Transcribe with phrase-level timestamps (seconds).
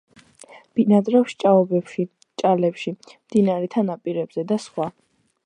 [0.77, 2.07] ბინადრობს ჭაობებში,
[2.43, 4.91] ჭალებში, მდინარეთა ნაპირებზე და სხვა.